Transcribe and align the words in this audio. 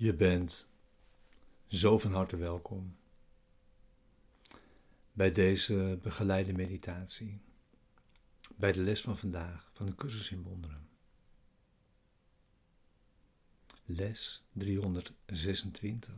Je 0.00 0.14
bent 0.14 0.66
zo 1.66 1.98
van 1.98 2.12
harte 2.12 2.36
welkom 2.36 2.96
bij 5.12 5.32
deze 5.32 5.98
begeleide 6.02 6.52
meditatie, 6.52 7.40
bij 8.56 8.72
de 8.72 8.80
les 8.80 9.00
van 9.00 9.16
vandaag 9.16 9.70
van 9.74 9.86
de 9.86 9.94
cursus 9.94 10.30
in 10.30 10.42
wonderen. 10.42 10.88
Les 13.84 14.44
326. 14.52 16.14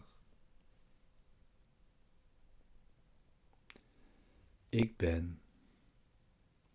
Ik 4.68 4.96
ben 4.96 5.40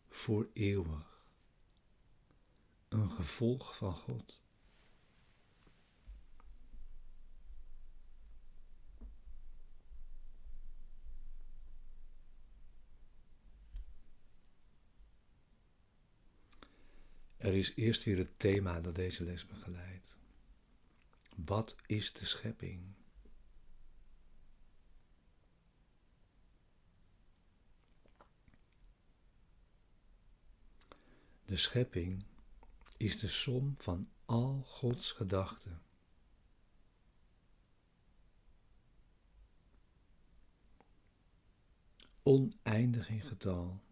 voor 0.09 0.49
eeuwig 0.53 1.21
een 2.87 3.11
gevolg 3.11 3.75
van 3.75 3.95
God. 3.95 4.45
Er 17.37 17.53
is 17.53 17.75
eerst 17.75 18.03
weer 18.03 18.17
het 18.17 18.39
thema 18.39 18.81
dat 18.81 18.95
deze 18.95 19.23
les 19.23 19.45
begeleidt. 19.45 20.17
Wat 21.35 21.75
is 21.85 22.13
de 22.13 22.25
schepping? 22.25 22.95
De 31.45 31.57
schepping 31.57 32.23
is 32.97 33.19
de 33.19 33.27
som 33.27 33.75
van 33.77 34.09
al 34.25 34.63
Gods 34.65 35.11
gedachten. 35.11 35.81
Oneindig 42.23 43.09
in 43.09 43.21
getal 43.21 43.86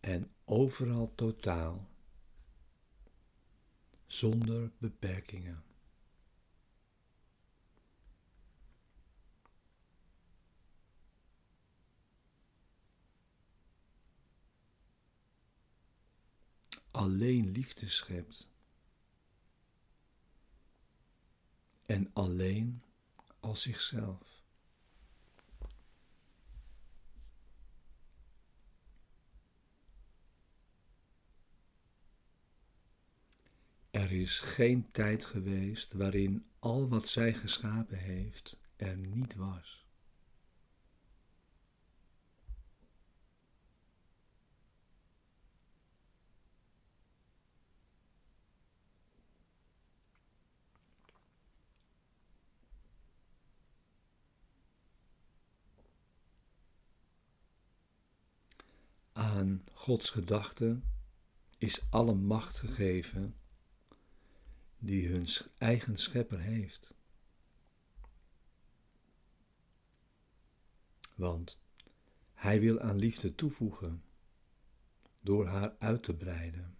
en 0.00 0.34
overal 0.44 1.14
totaal, 1.14 1.88
zonder 4.06 4.70
beperkingen. 4.78 5.64
Alleen 16.90 17.50
liefde 17.50 17.88
schept 17.88 18.48
en 21.86 22.10
alleen 22.12 22.82
als 23.40 23.62
zichzelf. 23.62 24.29
Er 34.00 34.12
is 34.12 34.38
geen 34.38 34.88
tijd 34.88 35.24
geweest 35.24 35.92
waarin 35.92 36.46
al 36.58 36.88
wat 36.88 37.08
zij 37.08 37.34
geschapen 37.34 37.98
heeft 37.98 38.60
er 38.76 38.96
niet 38.96 39.34
was. 39.34 39.86
Aan 59.12 59.64
Gods 59.72 60.10
gedachten 60.10 60.84
is 61.58 61.80
alle 61.90 62.14
macht 62.14 62.56
gegeven 62.56 63.39
die 64.82 65.08
hun 65.08 65.26
eigen 65.58 65.96
schepper 65.96 66.40
heeft. 66.40 66.94
Want 71.14 71.58
hij 72.32 72.60
wil 72.60 72.80
aan 72.80 72.96
liefde 72.96 73.34
toevoegen 73.34 74.02
door 75.20 75.46
haar 75.46 75.76
uit 75.78 76.02
te 76.02 76.14
breiden. 76.14 76.78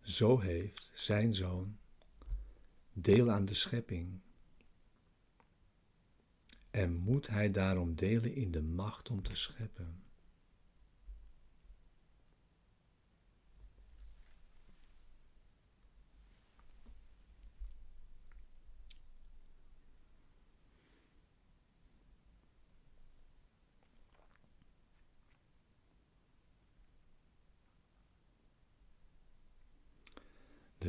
Zo 0.00 0.40
heeft 0.40 0.90
zijn 0.94 1.34
zoon 1.34 1.78
deel 2.92 3.30
aan 3.30 3.44
de 3.44 3.54
schepping. 3.54 4.20
En 6.70 6.94
moet 6.94 7.26
hij 7.26 7.50
daarom 7.50 7.94
delen 7.94 8.34
in 8.34 8.50
de 8.50 8.62
macht 8.62 9.10
om 9.10 9.22
te 9.22 9.36
scheppen. 9.36 10.02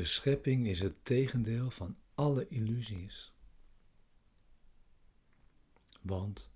De 0.04 0.10
schepping 0.10 0.68
is 0.68 0.80
het 0.80 1.06
tegendeel 1.06 1.72
van 1.72 1.98
alle 2.16 2.48
illusies. 2.48 3.34
Want 6.02 6.50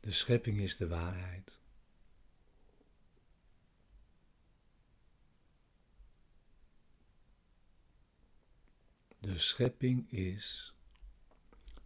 de 0.00 0.10
schepping 0.10 0.60
is 0.60 0.76
de 0.76 0.88
waarheid. 0.88 1.60
De 9.18 9.38
schepping 9.38 10.10
is 10.10 10.74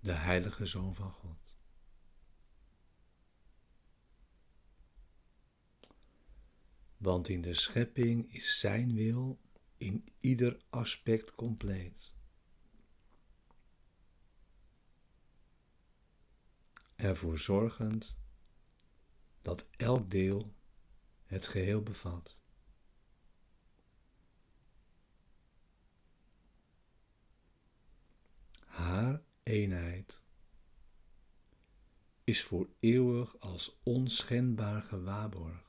de 0.00 0.12
heilige 0.12 0.66
Zoon 0.66 0.94
van 0.94 1.10
God. 1.10 1.56
Want 6.96 7.28
in 7.28 7.42
de 7.42 7.54
schepping 7.54 8.32
is 8.32 8.58
Zijn 8.58 8.94
wil 8.94 9.38
in 9.78 10.04
ieder 10.18 10.60
aspect 10.70 11.34
compleet. 11.34 12.14
Ervoor 16.94 17.38
zorgend 17.38 18.18
dat 19.42 19.68
elk 19.76 20.10
deel 20.10 20.54
het 21.24 21.46
geheel 21.46 21.82
bevat. 21.82 22.40
Haar 28.64 29.22
eenheid 29.42 30.22
is 32.24 32.44
voor 32.44 32.68
eeuwig 32.80 33.40
als 33.40 33.78
onschendbaar 33.82 34.82
gewaarborgd. 34.82 35.67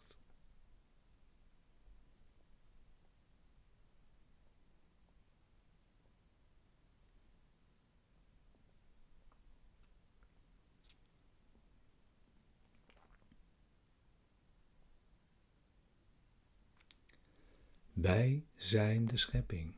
Wij 18.01 18.45
zijn 18.55 19.05
de 19.05 19.17
schepping. 19.17 19.73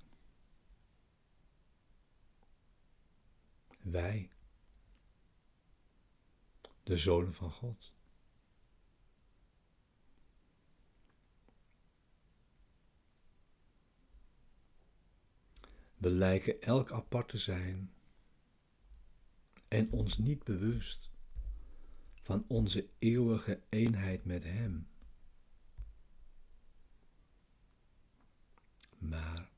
Wij, 3.79 4.29
de 6.83 6.97
zonen 6.97 7.33
van 7.33 7.51
God. 7.51 7.93
We 15.97 16.09
lijken 16.09 16.61
elk 16.61 16.91
apart 16.91 17.29
te 17.29 17.37
zijn 17.37 17.93
en 19.67 19.91
ons 19.91 20.17
niet 20.17 20.43
bewust 20.43 21.09
van 22.21 22.45
onze 22.47 22.89
eeuwige 22.99 23.61
eenheid 23.69 24.25
met 24.25 24.43
Hem. 24.43 24.90
Maar 29.01 29.49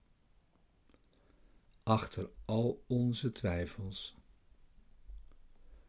achter 1.84 2.30
al 2.46 2.84
onze 2.88 3.32
twijfels, 3.32 4.18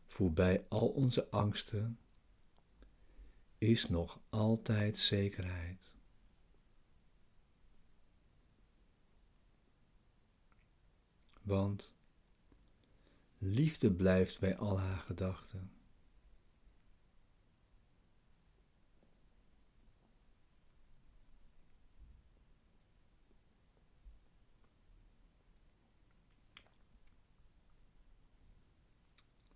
voorbij 0.07 0.67
al 0.69 0.89
onze 0.89 1.31
angsten, 1.31 1.99
is 3.59 3.89
nog 3.89 4.21
altijd 4.31 4.99
zekerheid. 4.99 5.95
Want 11.43 11.95
liefde 13.39 13.93
blijft 13.93 14.41
bij 14.41 14.57
al 14.57 14.81
haar 14.81 14.99
gedachten. 14.99 15.74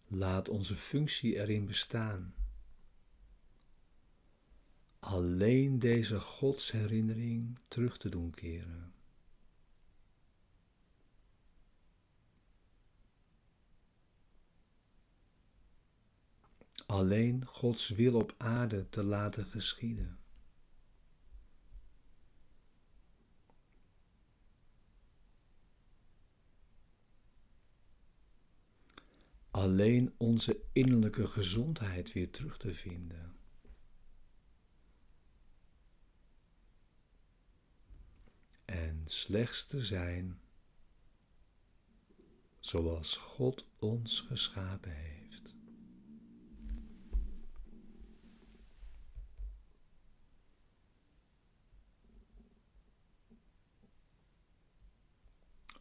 Laat 0.09 0.49
onze 0.49 0.77
functie 0.77 1.37
erin 1.37 1.67
bestaan. 1.67 2.35
Alleen 4.99 5.79
deze 5.79 6.21
godsherinnering 6.21 7.59
terug 7.69 7.99
te 7.99 8.09
doen 8.09 8.31
keren. 8.31 8.93
Alleen 16.87 17.47
Gods 17.47 17.89
wil 17.89 18.15
op 18.15 18.35
aarde 18.39 18.89
te 18.89 19.03
laten 19.03 19.45
geschieden. 19.45 20.19
Alleen 29.59 30.15
onze 30.17 30.61
innerlijke 30.73 31.27
gezondheid 31.27 32.13
weer 32.13 32.31
terug 32.31 32.57
te 32.59 32.75
vinden. 32.75 33.37
En 38.65 39.03
slechts 39.05 39.67
te 39.67 39.83
zijn 39.83 40.41
zoals 42.61 43.17
God 43.17 43.67
ons 43.79 44.21
geschapen 44.21 44.93
heeft. 44.93 45.55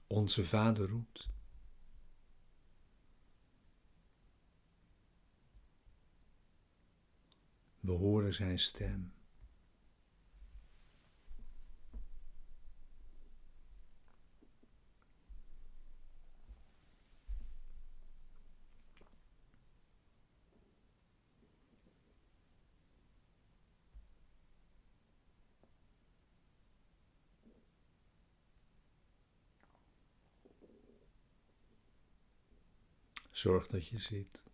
Onze 0.07 0.45
Vader 0.45 0.89
roept. 0.89 1.36
We 7.87 7.93
horen 7.93 8.33
zijn 8.33 8.59
stem. 8.59 9.13
Zorg 33.31 33.67
dat 33.67 33.87
je 33.87 33.97
ziet. 33.97 34.46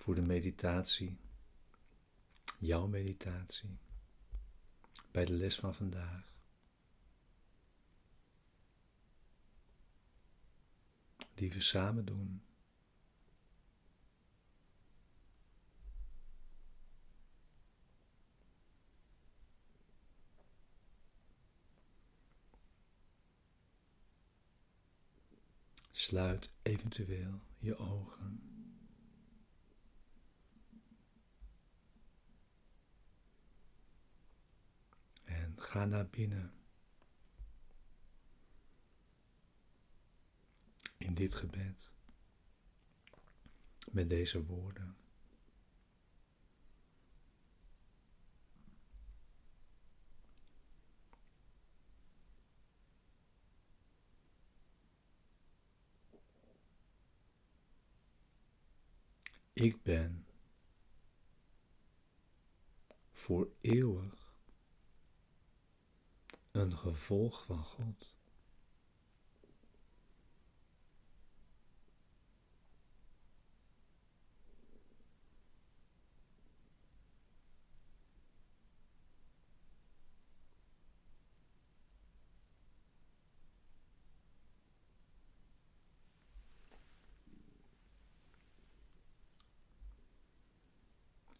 Voor 0.00 0.14
de 0.14 0.22
meditatie, 0.22 1.18
jouw 2.58 2.86
meditatie, 2.86 3.78
bij 5.10 5.24
de 5.24 5.32
les 5.32 5.56
van 5.56 5.74
vandaag. 5.74 6.32
Die 11.34 11.52
we 11.52 11.60
samen 11.60 12.04
doen. 12.04 12.42
Sluit 25.90 26.50
eventueel 26.62 27.40
je 27.58 27.76
ogen. 27.76 28.49
Ga 35.60 35.84
naar 35.84 36.08
binnen. 36.08 36.52
In 40.96 41.14
dit 41.14 41.34
gebed. 41.34 41.92
Met 43.90 44.08
deze 44.08 44.44
woorden. 44.44 44.96
Ik 59.52 59.82
ben 59.82 60.26
voor 63.12 63.50
eeuwig 63.60 64.29
een 66.50 66.76
gevolg 66.76 67.44
van 67.44 67.64
God. 67.64 68.14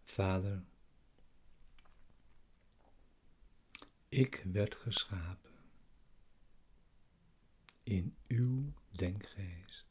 Vader, 0.05 0.70
Ik 4.11 4.43
werd 4.53 4.75
geschapen 4.75 5.51
in 7.83 8.17
uw 8.29 8.73
denkgeest. 8.91 9.89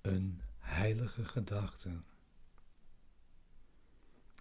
Een 0.00 0.42
heilige 0.58 1.24
gedachte 1.24 2.02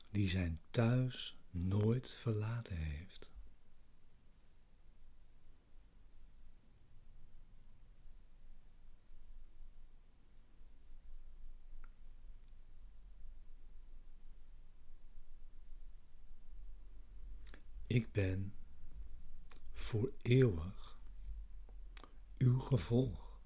die 0.10 0.30
zijn 0.30 0.62
thuis 0.72 1.38
nooit 1.52 2.12
verlaten 2.12 2.78
heeft. 2.78 3.33
Ik 17.94 18.12
ben 18.12 18.54
voor 19.74 20.14
eeuwig 20.22 21.00
uw 22.38 22.60
gevolg. 22.60 23.40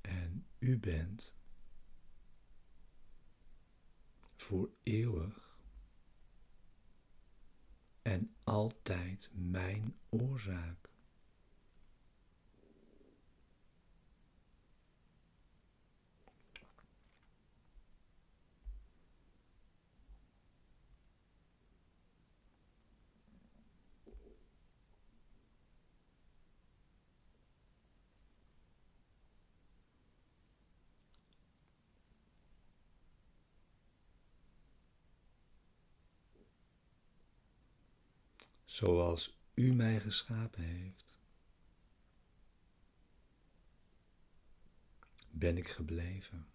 En 0.00 0.46
u 0.58 0.78
bent 0.78 1.34
voor 4.34 4.70
eeuwig 4.82 5.58
en 8.02 8.34
altijd 8.44 9.30
mijn 9.32 9.98
oorzaak. 10.08 10.95
Zoals 38.66 39.38
U 39.54 39.72
mij 39.72 40.00
geschapen 40.00 40.62
heeft, 40.62 41.18
ben 45.30 45.56
ik 45.56 45.68
gebleven. 45.68 46.46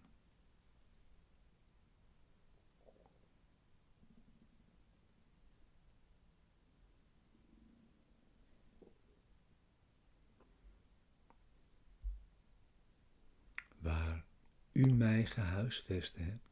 Waar 13.78 14.24
U 14.72 14.92
mij 14.92 15.26
gehuisvest 15.26 16.16
hebt, 16.16 16.51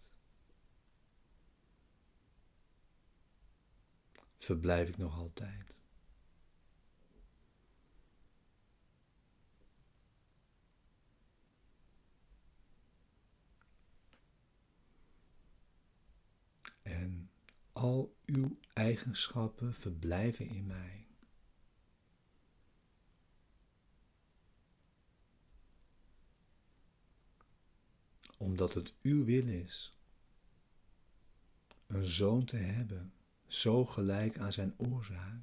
verblijf 4.45 4.89
ik 4.89 4.97
nog 4.97 5.17
altijd. 5.17 5.81
En 16.83 17.31
al 17.73 18.17
uw 18.25 18.59
eigenschappen 18.73 19.75
verblijven 19.75 20.47
in 20.47 20.67
mij. 20.67 21.07
Omdat 28.37 28.75
het 28.75 28.95
uw 29.03 29.25
wil 29.25 29.47
is 29.47 29.93
een 31.87 32.09
zoon 32.09 32.45
te 32.45 32.57
hebben 32.57 33.13
zo 33.53 33.85
gelijk 33.85 34.39
aan 34.39 34.53
zijn 34.53 34.75
oorzaak, 34.77 35.43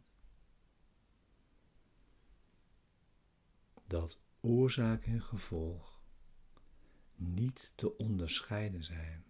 dat 3.88 4.20
oorzaak 4.40 5.06
en 5.06 5.22
gevolg 5.22 6.02
niet 7.16 7.72
te 7.76 7.98
onderscheiden 7.98 8.84
zijn. 8.84 9.26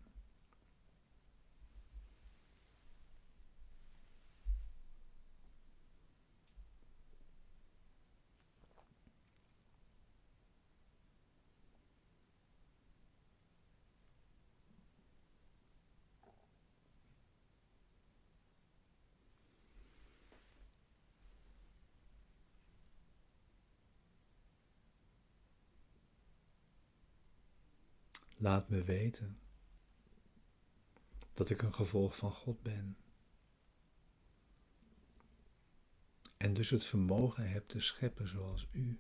Laat 28.40 28.70
me 28.70 28.84
weten 28.84 29.40
dat 31.34 31.50
ik 31.50 31.62
een 31.62 31.74
gevolg 31.74 32.18
van 32.18 32.32
God 32.32 32.62
ben. 32.62 32.98
En 36.38 36.54
dus 36.54 36.70
het 36.70 36.84
vermogen 36.84 37.50
heb 37.50 37.68
te 37.68 37.80
scheppen 37.80 38.28
zoals 38.28 38.68
u. 38.72 39.00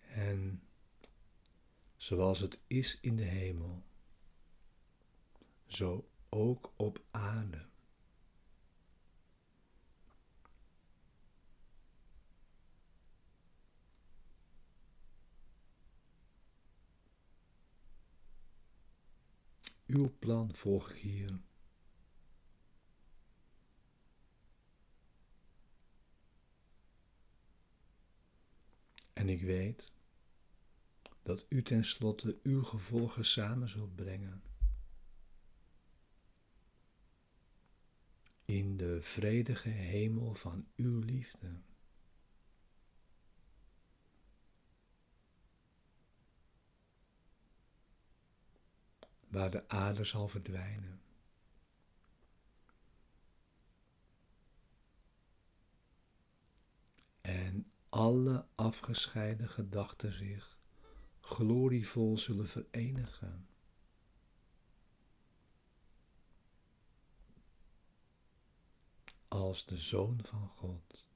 En 0.00 0.62
zoals 1.96 2.38
het 2.38 2.60
is 2.66 3.00
in 3.00 3.16
de 3.16 3.24
hemel, 3.24 3.82
zo 5.66 6.08
ook 6.28 6.72
op 6.76 7.00
aarde. 7.10 7.67
Uw 19.88 20.16
plan 20.18 20.54
volg 20.54 20.90
ik 20.90 20.96
hier. 20.96 21.40
En 29.12 29.28
ik 29.28 29.42
weet 29.42 29.92
dat 31.22 31.46
u 31.48 31.62
tenslotte 31.62 32.38
uw 32.42 32.62
gevolgen 32.62 33.24
samen 33.24 33.68
zult 33.68 33.94
brengen. 33.94 34.42
In 38.44 38.76
de 38.76 39.02
vredige 39.02 39.68
hemel 39.68 40.34
van 40.34 40.68
uw 40.76 41.00
liefde. 41.00 41.62
Waar 49.28 49.50
de 49.50 49.68
aarde 49.68 50.04
zal 50.04 50.28
verdwijnen. 50.28 51.00
En 57.20 57.72
alle 57.88 58.46
afgescheiden 58.54 59.48
gedachten 59.48 60.12
zich 60.12 60.58
glorievol 61.20 62.18
zullen 62.18 62.48
verenigen. 62.48 63.48
Als 69.28 69.66
de 69.66 69.78
Zoon 69.78 70.20
van 70.22 70.48
God. 70.48 71.07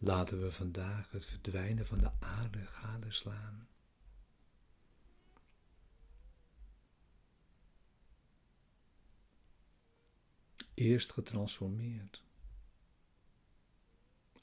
Laten 0.00 0.40
we 0.40 0.52
vandaag 0.52 1.10
het 1.10 1.26
verdwijnen 1.26 1.86
van 1.86 1.98
de 1.98 2.10
aarde 2.20 2.66
gadeslaan. 2.66 3.68
Eerst 10.74 11.12
getransformeerd, 11.12 12.22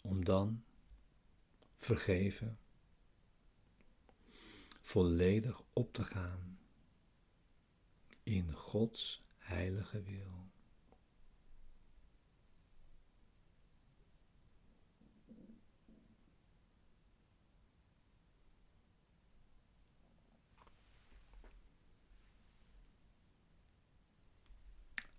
om 0.02 0.26
dan 0.26 0.64
vergeven, 1.78 2.60
volledig 4.82 5.62
op 5.74 5.94
te 5.94 6.04
gaan 6.04 6.60
in 8.24 8.54
Gods 8.54 9.24
heilige 9.38 10.02
wil. 10.02 10.54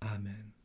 Amen. 0.06 0.55